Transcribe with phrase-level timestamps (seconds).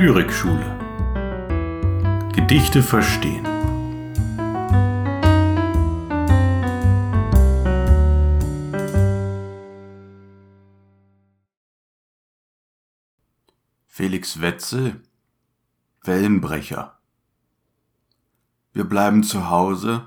[0.00, 0.78] Lyrikschule.
[2.32, 3.44] Gedichte verstehen.
[13.88, 15.02] Felix Wetzel
[16.04, 17.00] Wellenbrecher
[18.72, 20.06] Wir bleiben zu Hause,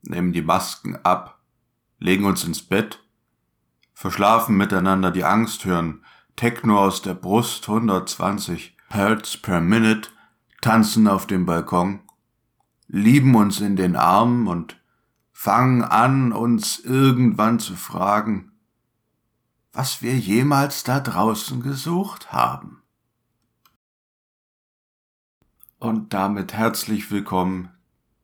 [0.00, 1.38] nehmen die Masken ab,
[1.98, 3.04] legen uns ins Bett,
[3.92, 6.02] verschlafen miteinander die Angst, hören
[6.34, 10.10] Techno aus der Brust 120 Hertz per Minute,
[10.60, 12.00] tanzen auf dem Balkon,
[12.88, 14.76] lieben uns in den Armen und
[15.32, 18.52] fangen an, uns irgendwann zu fragen,
[19.72, 22.82] was wir jemals da draußen gesucht haben.
[25.78, 27.70] Und damit herzlich willkommen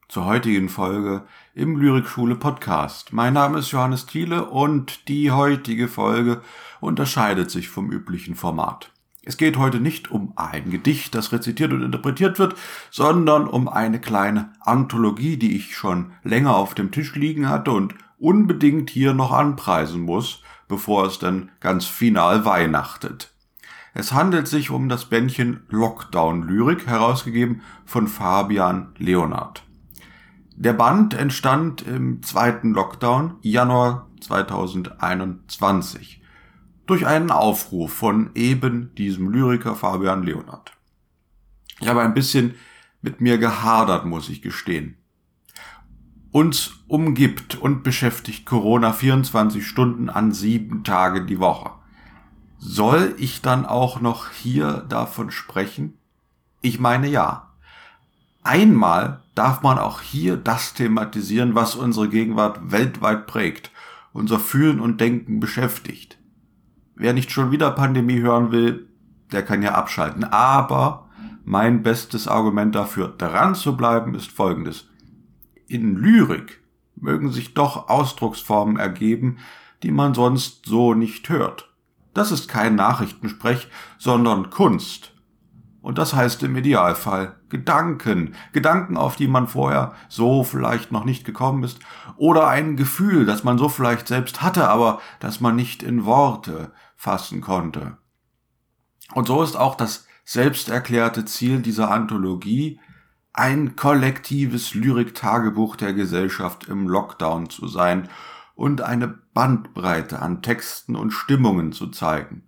[0.09, 3.15] zur heutigen Folge im Lyrikschule Podcast.
[3.15, 6.43] Mein Name ist Johannes Thiele und die heutige Folge
[6.79, 8.93] unterscheidet sich vom üblichen Format.
[9.29, 12.55] Es geht heute nicht um ein Gedicht, das rezitiert und interpretiert wird,
[12.91, 17.95] sondern um eine kleine Anthologie, die ich schon länger auf dem Tisch liegen hatte und
[18.19, 23.35] unbedingt hier noch anpreisen muss, bevor es dann ganz final weihnachtet.
[23.93, 29.63] Es handelt sich um das Bändchen Lockdown Lyrik, herausgegeben von Fabian Leonard.
[30.57, 36.18] Der Band entstand im zweiten Lockdown, Januar 2021,
[36.89, 40.73] durch einen Aufruf von eben diesem Lyriker Fabian Leonard.
[41.81, 42.55] Ich habe ein bisschen
[43.03, 44.97] mit mir gehadert, muss ich gestehen.
[46.33, 51.71] Uns umgibt und beschäftigt Corona 24 Stunden an sieben Tage die Woche.
[52.59, 55.97] Soll ich dann auch noch hier davon sprechen?
[56.61, 57.49] Ich meine ja
[58.49, 63.71] einmal darf man auch hier das thematisieren, was unsere Gegenwart weltweit prägt,
[64.13, 66.18] unser Fühlen und Denken beschäftigt.
[66.99, 68.89] Wer nicht schon wieder Pandemie hören will,
[69.31, 70.25] der kann ja abschalten.
[70.25, 71.09] Aber
[71.45, 74.89] mein bestes Argument dafür, dran zu bleiben, ist folgendes.
[75.69, 76.61] In Lyrik
[76.97, 79.39] mögen sich doch Ausdrucksformen ergeben,
[79.85, 81.73] die man sonst so nicht hört.
[82.15, 83.69] Das ist kein Nachrichtensprech,
[83.99, 85.13] sondern Kunst,
[85.81, 91.25] und das heißt im Idealfall Gedanken, Gedanken, auf die man vorher so vielleicht noch nicht
[91.25, 91.79] gekommen ist,
[92.17, 96.73] oder ein Gefühl, das man so vielleicht selbst hatte, aber das man nicht in Worte
[96.99, 97.97] fassen konnte.
[99.15, 102.81] Und so ist auch das selbsterklärte Ziel dieser Anthologie,
[103.33, 108.09] ein kollektives Lyriktagebuch der Gesellschaft im Lockdown zu sein
[108.55, 112.43] und eine Bandbreite an Texten und Stimmungen zu zeigen.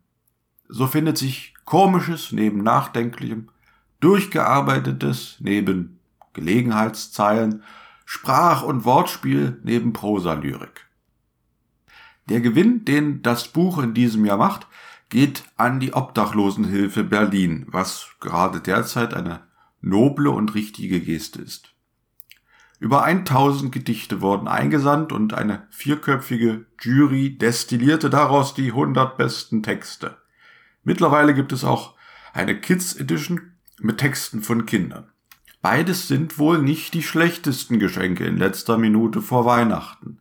[0.68, 3.48] So findet sich Komisches neben Nachdenklichem,
[4.00, 6.00] Durchgearbeitetes neben
[6.32, 7.62] Gelegenheitszeilen,
[8.04, 10.89] Sprach- und Wortspiel neben Prosalyrik.
[12.28, 14.66] Der Gewinn, den das Buch in diesem Jahr macht,
[15.08, 19.42] geht an die Obdachlosenhilfe Berlin, was gerade derzeit eine
[19.81, 21.75] noble und richtige Geste ist.
[22.78, 30.16] Über 1000 Gedichte wurden eingesandt und eine vierköpfige Jury destillierte daraus die 100 besten Texte.
[30.82, 31.94] Mittlerweile gibt es auch
[32.32, 35.10] eine Kids Edition mit Texten von Kindern.
[35.60, 40.20] Beides sind wohl nicht die schlechtesten Geschenke in letzter Minute vor Weihnachten.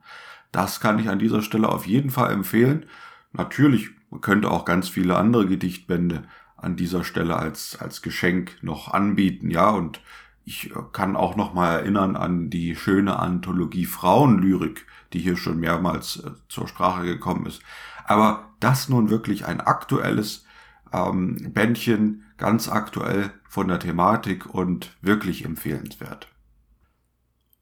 [0.52, 2.86] Das kann ich an dieser Stelle auf jeden Fall empfehlen.
[3.32, 6.24] Natürlich, könnte auch ganz viele andere Gedichtbände
[6.58, 10.02] an dieser Stelle als, als Geschenk noch anbieten, ja, und
[10.46, 16.24] ich kann auch noch mal erinnern an die schöne Anthologie Frauenlyrik, die hier schon mehrmals
[16.24, 17.62] äh, zur Sprache gekommen ist.
[18.06, 20.46] Aber das nun wirklich ein aktuelles
[20.92, 26.28] ähm, Bändchen, ganz aktuell von der Thematik und wirklich empfehlenswert.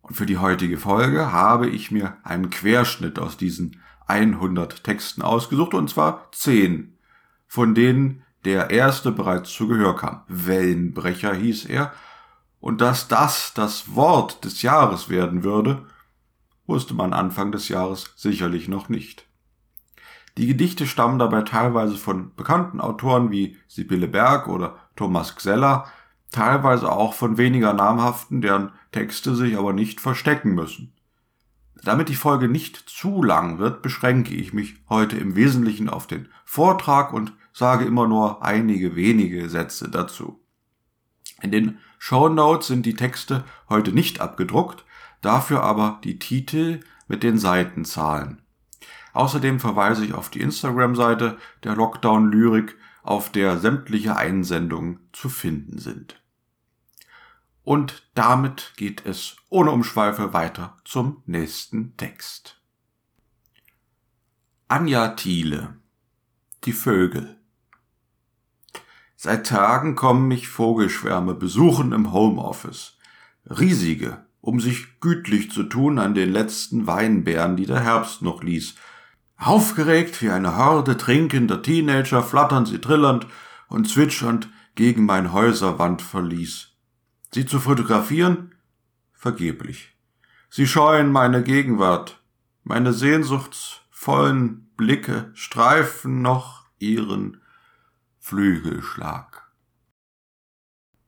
[0.08, 5.74] Und für die heutige Folge habe ich mir einen Querschnitt aus diesen 100 Texten ausgesucht,
[5.74, 6.98] und zwar 10,
[7.46, 10.22] von denen der erste bereits zu Gehör kam.
[10.28, 11.92] Wellenbrecher hieß er,
[12.60, 15.86] und dass das das Wort des Jahres werden würde,
[16.66, 19.28] wusste man Anfang des Jahres sicherlich noch nicht.
[20.38, 25.88] Die Gedichte stammen dabei teilweise von bekannten Autoren wie Sibylle Berg oder Thomas Gseller,
[26.32, 30.94] teilweise auch von weniger namhaften, deren Texte sich aber nicht verstecken müssen.
[31.84, 36.28] Damit die Folge nicht zu lang wird, beschränke ich mich heute im Wesentlichen auf den
[36.44, 40.40] Vortrag und sage immer nur einige wenige Sätze dazu.
[41.42, 44.86] In den Show Notes sind die Texte heute nicht abgedruckt,
[45.22, 48.42] dafür aber die Titel mit den Seitenzahlen.
[49.18, 55.80] Außerdem verweise ich auf die Instagram-Seite der Lockdown Lyrik, auf der sämtliche Einsendungen zu finden
[55.80, 56.22] sind.
[57.64, 62.62] Und damit geht es ohne Umschweife weiter zum nächsten Text.
[64.68, 65.78] Anja Thiele
[66.66, 67.40] Die Vögel
[69.16, 73.00] Seit Tagen kommen mich Vogelschwärme besuchen im Homeoffice.
[73.50, 78.76] Riesige, um sich gütlich zu tun an den letzten Weinbären, die der Herbst noch ließ.
[79.38, 83.28] Aufgeregt wie eine Horde trinkender Teenager flattern sie trillernd
[83.68, 86.74] und zwitschernd gegen mein Häuserwand verließ.
[87.32, 88.56] Sie zu fotografieren?
[89.14, 89.96] Vergeblich.
[90.50, 92.22] Sie scheuen meine Gegenwart.
[92.64, 97.42] Meine sehnsuchtsvollen Blicke streifen noch ihren
[98.20, 99.52] Flügelschlag.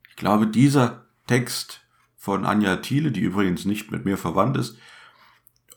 [0.07, 1.81] Ich glaube, dieser Text
[2.15, 4.77] von Anja Thiele, die übrigens nicht mit mir verwandt ist,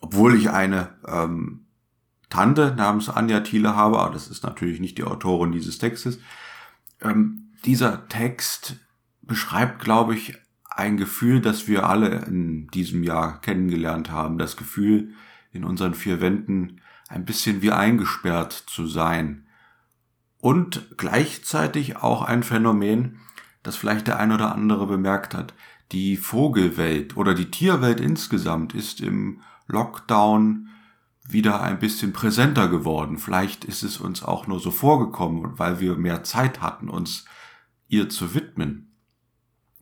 [0.00, 1.61] obwohl ich eine ähm,
[2.32, 6.18] Tante namens Anja Thiele habe, aber das ist natürlich nicht die Autorin dieses Textes.
[7.02, 8.76] Ähm, dieser Text
[9.20, 10.38] beschreibt, glaube ich,
[10.70, 14.38] ein Gefühl, das wir alle in diesem Jahr kennengelernt haben.
[14.38, 15.12] Das Gefühl,
[15.52, 16.80] in unseren vier Wänden
[17.10, 19.46] ein bisschen wie eingesperrt zu sein
[20.40, 23.20] und gleichzeitig auch ein Phänomen,
[23.62, 25.52] das vielleicht der ein oder andere bemerkt hat.
[25.92, 30.70] Die Vogelwelt oder die Tierwelt insgesamt ist im Lockdown
[31.28, 33.18] wieder ein bisschen präsenter geworden.
[33.18, 37.24] Vielleicht ist es uns auch nur so vorgekommen, weil wir mehr Zeit hatten, uns
[37.88, 38.96] ihr zu widmen.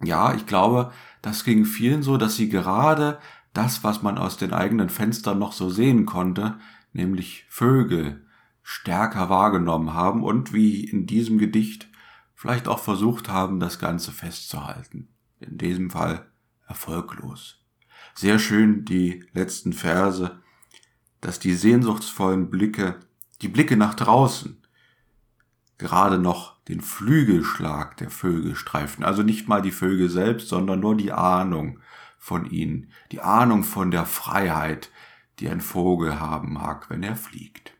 [0.02, 0.92] Ja, ich glaube,
[1.22, 3.18] das ging vielen so, dass sie gerade
[3.52, 6.58] das, was man aus den eigenen Fenstern noch so sehen konnte,
[6.92, 8.26] nämlich Vögel,
[8.62, 11.88] stärker wahrgenommen haben und wie in diesem Gedicht
[12.34, 15.08] vielleicht auch versucht haben, das Ganze festzuhalten.
[15.40, 16.30] In diesem Fall
[16.66, 17.56] erfolglos.
[18.14, 20.40] Sehr schön die letzten Verse,
[21.20, 22.96] dass die sehnsuchtsvollen Blicke,
[23.42, 24.60] die Blicke nach draußen,
[25.78, 29.04] gerade noch den Flügelschlag der Vögel streiften.
[29.04, 31.80] Also nicht mal die Vögel selbst, sondern nur die Ahnung
[32.18, 34.90] von ihnen, die Ahnung von der Freiheit,
[35.38, 37.72] die ein Vogel haben mag, wenn er fliegt.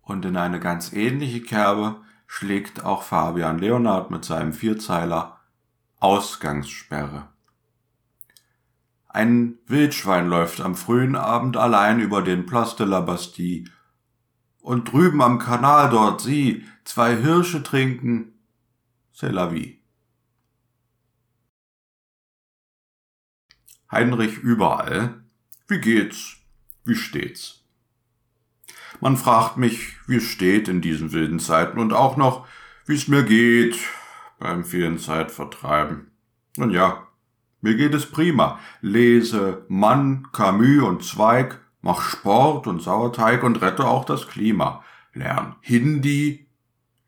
[0.00, 5.40] Und in eine ganz ähnliche Kerbe schlägt auch Fabian Leonard mit seinem Vierzeiler
[5.98, 7.29] Ausgangssperre.
[9.12, 13.68] Ein Wildschwein läuft am frühen Abend allein über den Place de la Bastille.
[14.60, 18.38] Und drüben am Kanal dort sie, zwei Hirsche trinken,
[19.12, 19.82] c'est la vie.
[23.90, 25.24] Heinrich überall.
[25.66, 26.36] Wie geht's?
[26.84, 27.64] Wie steht's?
[29.00, 32.46] Man fragt mich, wie steht in diesen wilden Zeiten und auch noch,
[32.86, 33.76] wie es mir geht
[34.38, 36.12] beim vielen Zeitvertreiben.
[36.56, 37.09] Nun ja,
[37.60, 38.58] mir geht es prima.
[38.80, 44.82] Lese Mann, Camus und Zweig, mach Sport und Sauerteig und rette auch das Klima.
[45.12, 46.48] Lern Hindi,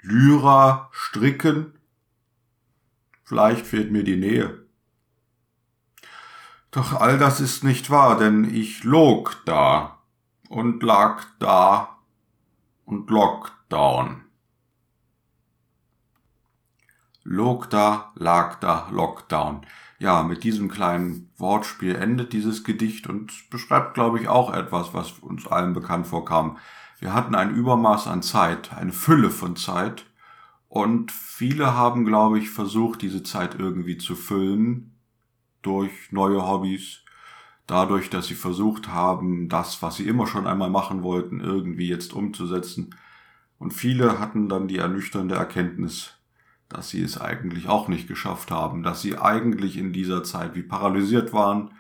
[0.01, 1.79] Lyra, Stricken.
[3.25, 4.67] Vielleicht fehlt mir die Nähe.
[6.71, 9.99] Doch all das ist nicht wahr, denn ich log da
[10.49, 11.99] und lag da
[12.85, 14.23] und Lockdown.
[17.25, 19.65] Log da, lag da, Lockdown.
[20.03, 25.13] Ja, mit diesem kleinen Wortspiel endet dieses Gedicht und beschreibt, glaube ich, auch etwas, was
[25.21, 26.59] uns allen bekannt vorkam.
[26.99, 30.05] Wir hatten ein Übermaß an Zeit, eine Fülle von Zeit
[30.69, 34.91] und viele haben, glaube ich, versucht, diese Zeit irgendwie zu füllen
[35.63, 37.05] durch neue Hobbys,
[37.69, 42.13] dadurch, dass sie versucht haben, das, was sie immer schon einmal machen wollten, irgendwie jetzt
[42.13, 42.93] umzusetzen.
[43.57, 46.19] Und viele hatten dann die ernüchternde Erkenntnis,
[46.73, 50.63] dass sie es eigentlich auch nicht geschafft haben, dass sie eigentlich in dieser Zeit wie
[50.63, 51.73] paralysiert waren,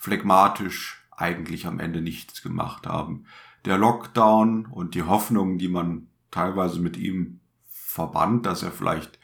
[0.00, 3.26] phlegmatisch eigentlich am Ende nichts gemacht haben.
[3.64, 9.18] Der Lockdown und die Hoffnung, die man teilweise mit ihm verband, dass er vielleicht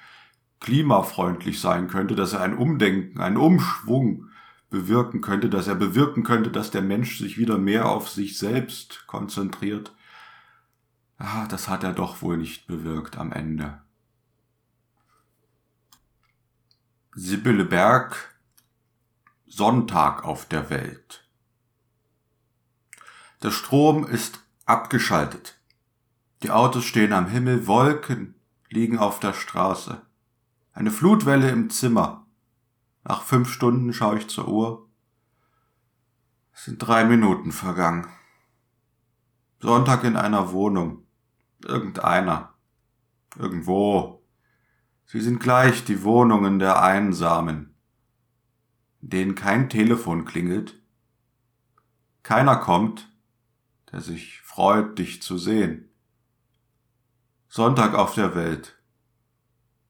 [0.60, 4.28] klimafreundlich sein könnte, dass er ein Umdenken, ein Umschwung
[4.68, 9.06] bewirken könnte, dass er bewirken könnte, dass der Mensch sich wieder mehr auf sich selbst
[9.06, 9.92] konzentriert.
[11.18, 13.82] Ah, das hat er doch wohl nicht bewirkt am Ende.
[17.12, 18.36] Sibylle Berg
[19.44, 21.28] Sonntag auf der Welt.
[23.42, 25.60] Der Strom ist abgeschaltet.
[26.44, 28.36] Die Autos stehen am Himmel, Wolken
[28.68, 30.06] liegen auf der Straße.
[30.72, 32.28] Eine Flutwelle im Zimmer.
[33.02, 34.88] Nach fünf Stunden schaue ich zur Uhr.
[36.52, 38.06] Es sind drei Minuten vergangen.
[39.58, 41.08] Sonntag in einer Wohnung.
[41.64, 42.54] Irgendeiner.
[43.36, 44.19] Irgendwo.
[45.12, 47.74] Sie sind gleich die Wohnungen der Einsamen,
[49.02, 50.80] in denen kein Telefon klingelt.
[52.22, 53.12] Keiner kommt,
[53.90, 55.90] der sich freut, dich zu sehen.
[57.48, 58.80] Sonntag auf der Welt.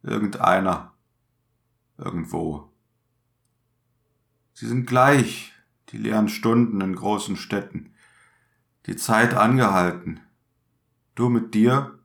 [0.03, 0.95] Irgendeiner.
[1.99, 2.73] Irgendwo.
[4.55, 5.53] Sie sind gleich,
[5.91, 7.93] die leeren Stunden in großen Städten,
[8.87, 10.21] die Zeit angehalten,
[11.15, 11.99] du mit dir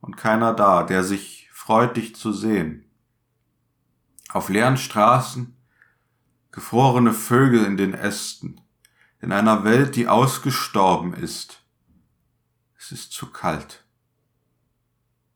[0.00, 2.84] und keiner da, der sich freut, dich zu sehen.
[4.28, 5.56] Auf leeren Straßen,
[6.50, 8.60] gefrorene Vögel in den Ästen,
[9.22, 11.62] in einer Welt, die ausgestorben ist.
[12.76, 13.82] Es ist zu kalt.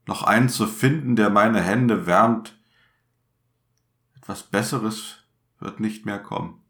[0.04, 2.60] Noch einen zu finden, der meine Hände wärmt.
[4.14, 5.24] Etwas Besseres
[5.60, 6.62] wird nicht mehr kommen.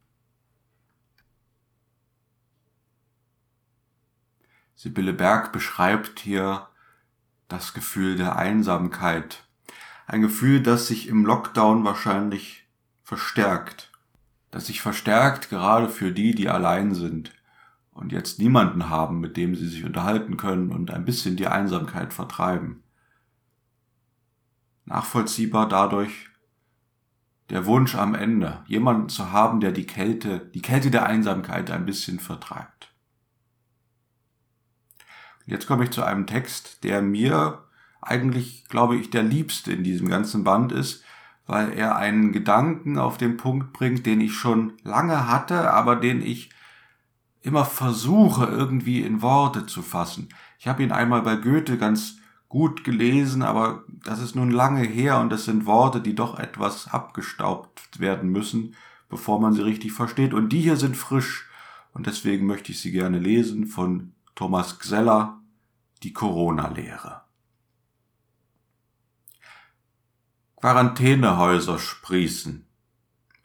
[4.76, 6.68] Sibylle Berg beschreibt hier
[7.48, 9.47] das Gefühl der Einsamkeit.
[10.08, 12.66] Ein Gefühl, das sich im Lockdown wahrscheinlich
[13.02, 13.92] verstärkt.
[14.50, 17.34] Das sich verstärkt gerade für die, die allein sind
[17.92, 22.14] und jetzt niemanden haben, mit dem sie sich unterhalten können und ein bisschen die Einsamkeit
[22.14, 22.82] vertreiben.
[24.86, 26.30] Nachvollziehbar dadurch
[27.50, 31.84] der Wunsch am Ende, jemanden zu haben, der die Kälte, die Kälte der Einsamkeit ein
[31.84, 32.94] bisschen vertreibt.
[35.44, 37.67] Jetzt komme ich zu einem Text, der mir
[38.08, 41.04] eigentlich, glaube ich, der liebste in diesem ganzen Band ist,
[41.46, 46.20] weil er einen Gedanken auf den Punkt bringt, den ich schon lange hatte, aber den
[46.20, 46.50] ich
[47.42, 50.28] immer versuche irgendwie in Worte zu fassen.
[50.58, 55.20] Ich habe ihn einmal bei Goethe ganz gut gelesen, aber das ist nun lange her
[55.20, 58.74] und das sind Worte, die doch etwas abgestaubt werden müssen,
[59.08, 60.34] bevor man sie richtig versteht.
[60.34, 61.48] Und die hier sind frisch
[61.92, 65.40] und deswegen möchte ich sie gerne lesen von Thomas Gseller,
[66.02, 67.27] die Corona-Lehre.
[70.60, 72.66] Quarantänehäuser sprießen.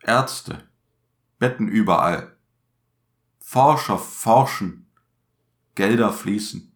[0.02, 0.68] Ärzte.
[1.38, 2.36] Betten überall.
[3.40, 4.88] Forscher forschen.
[5.76, 6.76] Gelder fließen.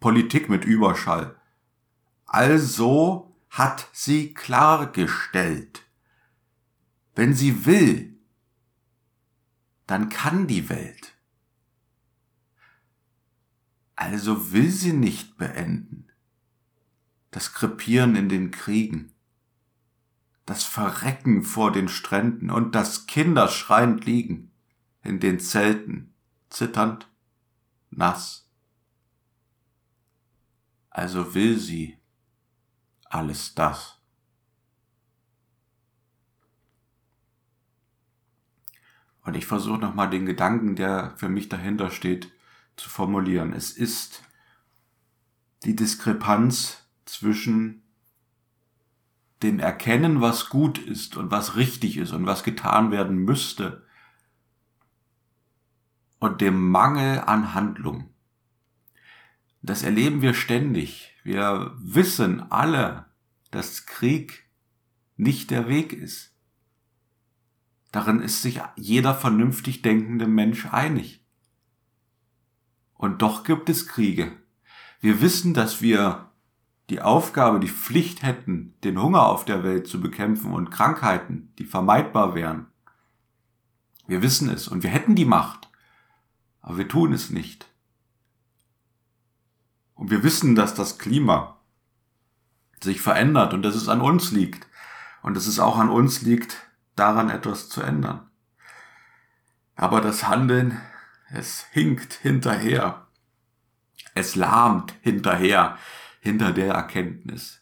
[0.00, 1.36] Politik mit Überschall.
[2.26, 5.84] Also hat sie klargestellt.
[7.14, 8.18] Wenn sie will,
[9.86, 11.14] dann kann die Welt.
[13.94, 16.08] Also will sie nicht beenden.
[17.30, 19.12] Das Krepieren in den Kriegen,
[20.46, 24.50] das Verrecken vor den Stränden und das Kinderschreiend liegen
[25.02, 26.14] in den Zelten,
[26.50, 27.08] zitternd,
[27.90, 28.48] nass.
[30.90, 31.98] Also will sie
[33.04, 33.98] alles das.
[39.24, 42.32] Und ich versuche nochmal den Gedanken, der für mich dahinter steht,
[42.76, 43.52] zu formulieren.
[43.52, 44.22] Es ist
[45.64, 47.81] die Diskrepanz zwischen
[49.42, 53.84] dem Erkennen, was gut ist und was richtig ist und was getan werden müsste
[56.18, 58.08] und dem Mangel an Handlung.
[59.60, 61.14] Das erleben wir ständig.
[61.24, 63.06] Wir wissen alle,
[63.50, 64.48] dass Krieg
[65.16, 66.34] nicht der Weg ist.
[67.92, 71.24] Darin ist sich jeder vernünftig denkende Mensch einig.
[72.94, 74.32] Und doch gibt es Kriege.
[75.00, 76.31] Wir wissen, dass wir
[76.92, 81.64] die Aufgabe, die Pflicht hätten, den Hunger auf der Welt zu bekämpfen und Krankheiten, die
[81.64, 82.66] vermeidbar wären.
[84.06, 85.70] Wir wissen es und wir hätten die Macht,
[86.60, 87.66] aber wir tun es nicht.
[89.94, 91.56] Und wir wissen, dass das Klima
[92.82, 94.66] sich verändert und dass es an uns liegt
[95.22, 96.58] und dass es auch an uns liegt,
[96.94, 98.28] daran etwas zu ändern.
[99.76, 100.78] Aber das Handeln
[101.32, 103.06] es hinkt hinterher.
[104.14, 105.78] Es lahmt hinterher,
[106.22, 107.60] hinter der Erkenntnis.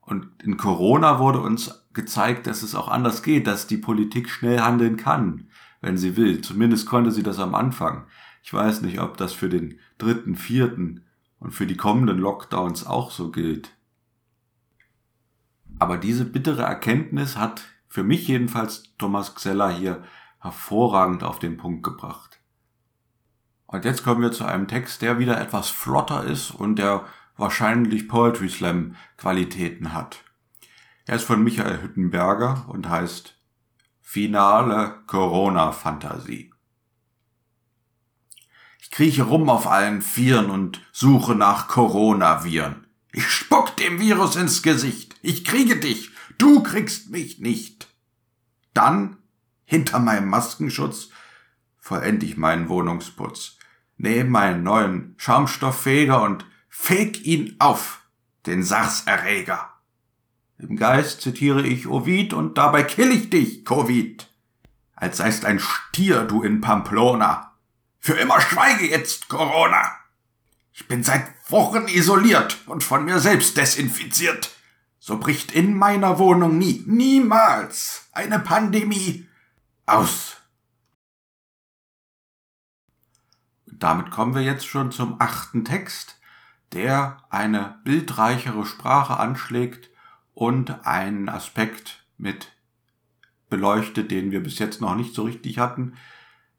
[0.00, 4.60] Und in Corona wurde uns gezeigt, dass es auch anders geht, dass die Politik schnell
[4.60, 5.50] handeln kann,
[5.82, 6.40] wenn sie will.
[6.40, 8.06] Zumindest konnte sie das am Anfang.
[8.42, 11.04] Ich weiß nicht, ob das für den dritten, vierten
[11.38, 13.70] und für die kommenden Lockdowns auch so gilt.
[15.78, 20.02] Aber diese bittere Erkenntnis hat für mich jedenfalls Thomas Xeller hier
[20.38, 22.40] hervorragend auf den Punkt gebracht.
[23.66, 27.04] Und jetzt kommen wir zu einem Text, der wieder etwas flotter ist und der
[27.36, 30.24] wahrscheinlich Poetry Slam Qualitäten hat.
[31.04, 33.36] Er ist von Michael Hüttenberger und heißt
[34.00, 36.52] Finale Corona Fantasie.
[38.80, 42.86] Ich krieche rum auf allen Vieren und suche nach Coronaviren.
[43.12, 45.16] Ich spuck dem Virus ins Gesicht.
[45.22, 46.10] Ich kriege dich.
[46.38, 47.88] Du kriegst mich nicht.
[48.74, 49.16] Dann,
[49.64, 51.08] hinter meinem Maskenschutz,
[51.78, 53.58] vollend ich meinen Wohnungsputz.
[53.96, 56.44] Nehm meinen neuen Schaumstofffeger und
[56.76, 58.00] feg ihn auf,
[58.46, 59.72] den Sarserreger.
[60.58, 64.28] Im Geist zitiere ich Ovid und dabei kill ich dich, Covid.
[64.94, 67.52] Als seist ein Stier, du in Pamplona.
[67.98, 69.90] Für immer schweige jetzt, Corona.
[70.72, 74.50] Ich bin seit Wochen isoliert und von mir selbst desinfiziert.
[74.98, 79.26] So bricht in meiner Wohnung nie, niemals eine Pandemie
[79.86, 80.36] aus.
[83.78, 86.18] damit kommen wir jetzt schon zum achten Text,
[86.72, 89.90] der eine bildreichere Sprache anschlägt
[90.34, 92.52] und einen Aspekt mit
[93.48, 95.96] beleuchtet, den wir bis jetzt noch nicht so richtig hatten.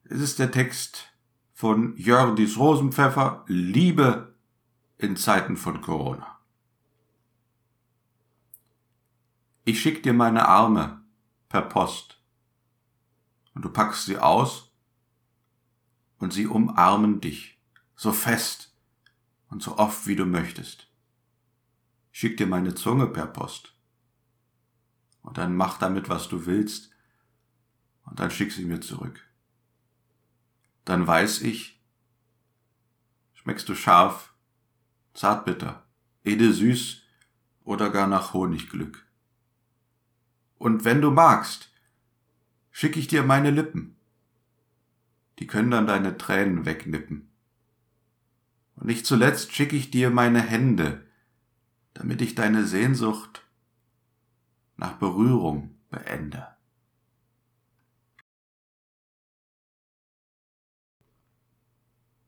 [0.03, 1.13] Es ist der Text
[1.53, 4.35] von Jördis Rosenpfeffer, Liebe
[4.97, 6.39] in Zeiten von Corona.
[9.65, 11.01] Ich schick dir meine Arme
[11.49, 12.21] per Post
[13.53, 14.71] und du packst sie aus
[16.19, 17.59] und sie umarmen dich
[17.95, 18.66] so fest
[19.49, 20.87] und so oft wie du möchtest.
[22.11, 23.73] Schick dir meine Zunge per Post
[25.21, 26.91] und dann mach damit, was du willst
[28.05, 29.23] und dann schick sie mir zurück.
[30.85, 31.81] Dann weiß ich,
[33.33, 34.33] schmeckst du scharf,
[35.13, 35.85] zartbitter,
[36.23, 37.03] edelsüß
[37.63, 39.05] oder gar nach Honigglück.
[40.57, 41.69] Und wenn du magst,
[42.71, 43.95] schicke ich dir meine Lippen.
[45.39, 47.29] Die können dann deine Tränen wegnippen.
[48.77, 51.05] Und nicht zuletzt schicke ich dir meine Hände,
[51.93, 53.43] damit ich deine Sehnsucht
[54.77, 56.47] nach Berührung beende.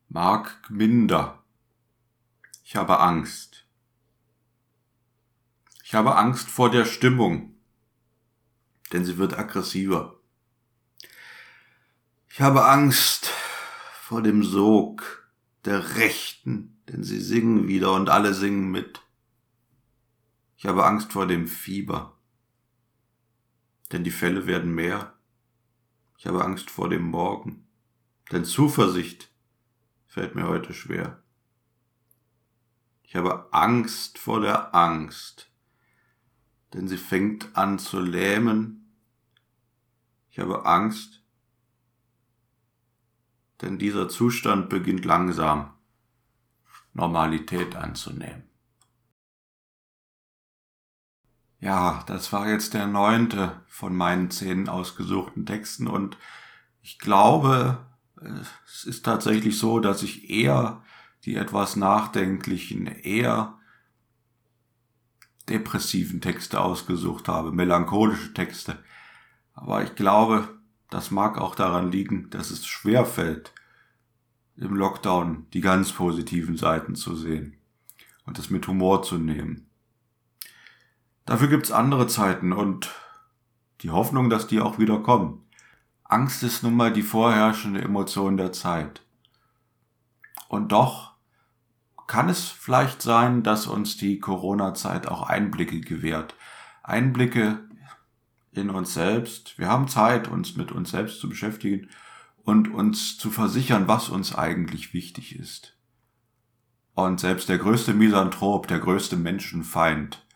[0.08, 1.44] Mark Gminder.
[2.64, 3.64] Ich habe Angst.
[5.84, 7.54] Ich habe Angst vor der Stimmung,
[8.92, 10.18] denn sie wird aggressiver.
[12.28, 13.26] Ich habe Angst
[14.02, 15.19] vor dem Sog
[15.64, 19.00] der Rechten, denn sie singen wieder und alle singen mit.
[20.56, 22.18] Ich habe Angst vor dem Fieber,
[23.92, 25.14] denn die Fälle werden mehr.
[26.18, 27.66] Ich habe Angst vor dem Morgen,
[28.30, 29.30] denn Zuversicht
[30.06, 31.22] fällt mir heute schwer.
[33.02, 35.50] Ich habe Angst vor der Angst,
[36.72, 38.94] denn sie fängt an zu lähmen.
[40.30, 41.19] Ich habe Angst,
[43.62, 45.72] denn dieser Zustand beginnt langsam
[46.92, 48.44] Normalität anzunehmen.
[51.60, 56.16] Ja, das war jetzt der neunte von meinen zehn ausgesuchten Texten und
[56.80, 57.86] ich glaube,
[58.64, 60.82] es ist tatsächlich so, dass ich eher
[61.24, 63.58] die etwas nachdenklichen, eher
[65.50, 68.82] depressiven Texte ausgesucht habe, melancholische Texte.
[69.52, 70.59] Aber ich glaube,
[70.90, 73.52] das mag auch daran liegen, dass es schwer fällt,
[74.56, 77.56] im Lockdown die ganz positiven Seiten zu sehen
[78.26, 79.70] und es mit Humor zu nehmen.
[81.24, 82.90] Dafür gibt's andere Zeiten und
[83.82, 85.44] die Hoffnung, dass die auch wieder kommen.
[86.04, 89.02] Angst ist nun mal die vorherrschende Emotion der Zeit.
[90.48, 91.14] Und doch
[92.08, 96.34] kann es vielleicht sein, dass uns die Corona-Zeit auch Einblicke gewährt.
[96.82, 97.60] Einblicke
[98.52, 99.58] in uns selbst.
[99.58, 101.88] Wir haben Zeit, uns mit uns selbst zu beschäftigen
[102.42, 105.76] und uns zu versichern, was uns eigentlich wichtig ist.
[106.94, 110.26] Und selbst der größte Misanthrop, der größte Menschenfeind,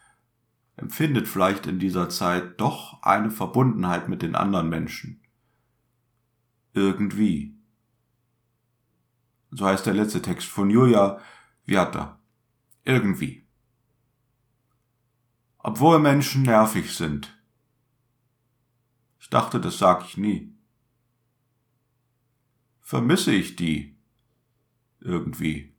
[0.77, 5.21] empfindet vielleicht in dieser Zeit doch eine Verbundenheit mit den anderen Menschen.
[6.73, 7.57] Irgendwie.
[9.51, 11.21] So heißt der letzte Text von Julia
[11.65, 12.19] Viata.
[12.85, 13.47] Irgendwie.
[15.59, 17.34] Obwohl Menschen nervig sind.
[19.25, 20.55] Ich dachte, das sag ich nie.
[22.83, 23.97] Vermisse ich die
[25.01, 25.75] irgendwie.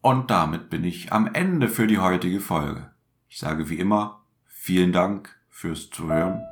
[0.00, 2.90] Und damit bin ich am Ende für die heutige Folge.
[3.28, 6.42] Ich sage wie immer vielen Dank fürs Zuhören,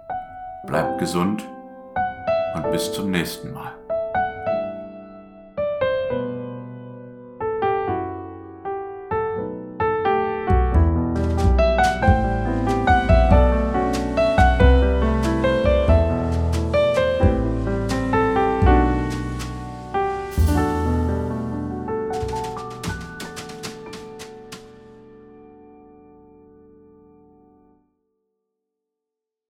[0.68, 1.44] bleibt gesund
[2.55, 3.84] und bis zum nächsten Mal.